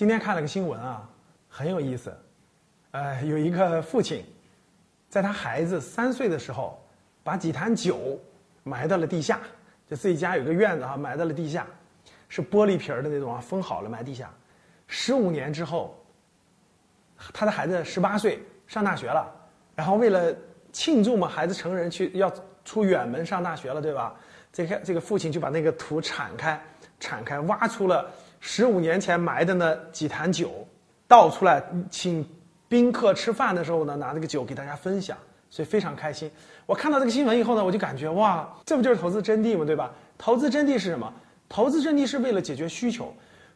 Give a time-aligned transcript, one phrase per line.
[0.00, 1.06] 今天看了个新闻啊，
[1.46, 2.10] 很有意思。
[2.92, 4.24] 呃，有一个父亲，
[5.10, 6.82] 在他孩子三岁的时候，
[7.22, 8.18] 把几坛酒
[8.62, 9.40] 埋到了地下，
[9.86, 11.66] 就自己家有个院子啊，埋到了地下，
[12.30, 14.32] 是玻璃瓶的那种啊，封好了埋地下。
[14.86, 15.94] 十五年之后，
[17.34, 19.30] 他的孩子十八岁上大学了，
[19.76, 20.34] 然后为了
[20.72, 22.32] 庆祝嘛，孩子成人去要
[22.64, 24.14] 出远门上大学了，对吧？
[24.50, 26.58] 这个这个父亲就把那个土铲开，
[26.98, 28.10] 铲开，挖出了
[28.40, 30.66] 十五年前埋的那几坛酒，
[31.06, 32.26] 倒出来，请
[32.68, 35.16] 宾客吃饭的时候呢，拿这个酒给大家分享，
[35.50, 36.30] 所以非常开心。
[36.66, 39.64] 我看到这个新闻以后呢，我就感觉哇，这不就是投资真谛吗？
[39.64, 39.92] 对吧？
[40.16, 41.12] 投资真谛是什么？
[41.48, 43.12] 投资真谛是为了解决需求。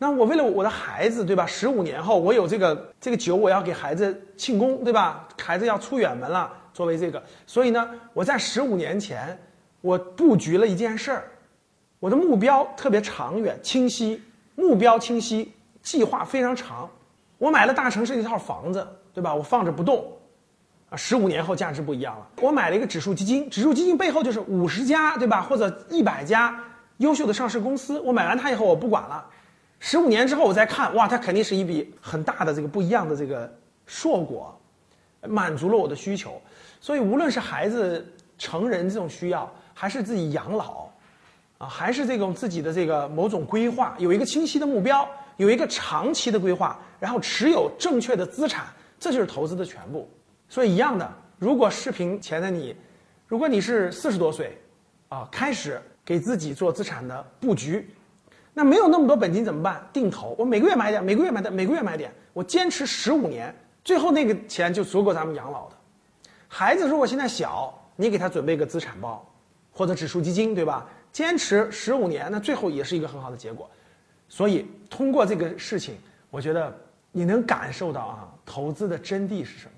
[0.00, 1.44] 那我为了我的孩子，对吧？
[1.44, 5.26] 十五年后，我有这个这个酒，我要给孩子庆功，对吧？
[5.42, 9.36] 孩子要出远门了，作为这个，所以呢，我在十五年前，
[9.80, 11.24] 我布局了一件事儿，
[11.98, 14.22] 我的目标特别长远、清晰，
[14.58, 16.90] 目标清晰，计划非常长。
[17.38, 18.84] 我买了大城市一套房子，
[19.14, 19.32] 对吧？
[19.32, 20.04] 我放着不动，
[20.90, 22.26] 啊，十五年后价值不一样了。
[22.42, 25.42] 我买了一个指数基金，指数基金背后就是五十家，对吧？
[25.42, 26.58] 或者一百家
[26.96, 28.00] 优秀的上市公司。
[28.00, 29.24] 我买完它以后，我不管了。
[29.78, 33.48] 十五年之后我再看，哇，它肯定是一笔很大的这个不一样的这个
[33.86, 34.60] 硕果，
[35.28, 36.42] 满足了我的需求。
[36.80, 38.04] 所以无论是孩子
[38.36, 40.88] 成人这种需要，还是自己养老，
[41.58, 48.66] 啊，还是这种自己的这个某种规划，有一个清晰的目标，有一个长期的规划，然后持有正确的资产，
[48.98, 50.08] 这就是投资的全部。
[50.48, 52.74] 所以一样的，如果视频前的你，
[53.26, 54.56] 如果你是四十多岁，
[55.08, 57.88] 啊，开始给自己做资产的布局。
[58.54, 59.84] 那没有那么多本金怎么办？
[59.92, 65.76] 定投，我每个月买点，每个月买点，每个月买点，我坚持十五年，最后那个钱就足够咱们养老的。
[66.48, 69.24] 孩子如果现在小，你给他准备个资产包，
[69.70, 70.88] 或者指数基金，对吧？
[71.12, 73.68] 坚持十五年，那最后也是一个很好的结果。
[74.28, 75.96] 所以通过这个事情，
[76.30, 76.76] 我觉得
[77.10, 79.72] 你能感受到啊，投资的真谛是什么。